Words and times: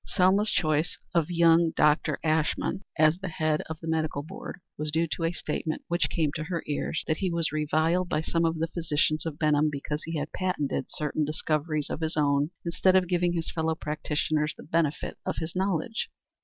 Selma's 0.03 0.49
choice 0.49 0.97
of 1.13 1.29
young 1.29 1.71
Dr. 1.75 2.17
Ashmun 2.23 2.81
as 2.97 3.19
the 3.19 3.27
head 3.29 3.61
of 3.69 3.79
the 3.81 3.87
medical 3.87 4.23
board 4.23 4.59
was 4.75 4.89
due 4.91 5.05
to 5.11 5.25
a 5.25 5.31
statement 5.31 5.83
which 5.89 6.09
came 6.09 6.31
to 6.33 6.45
her 6.45 6.63
ears, 6.65 7.03
that 7.05 7.17
he 7.17 7.29
was 7.29 7.51
reviled 7.51 8.09
by 8.09 8.21
some 8.21 8.43
of 8.43 8.57
the 8.57 8.65
physicians 8.69 9.27
of 9.27 9.37
Benham 9.37 9.69
because 9.71 10.01
he 10.03 10.17
had 10.17 10.31
patented 10.31 10.85
certain 10.89 11.23
discoveries 11.23 11.91
of 11.91 11.99
his 12.01 12.17
own 12.17 12.49
instead 12.65 12.95
of 12.95 13.07
giving 13.07 13.33
his 13.33 13.51
fellow 13.51 13.75
practitioners 13.75 14.55
the 14.57 14.63
benefit 14.63 15.17
of 15.23 15.35
his 15.37 15.55
knowledge. 15.55 16.09